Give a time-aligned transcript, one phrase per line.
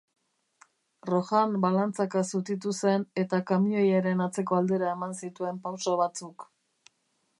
[1.09, 6.49] Rohan balantzaka zutitu zen eta kamioiaren atzeko aldera eman zituen pauso batzuk.